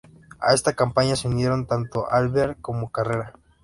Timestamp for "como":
2.59-2.91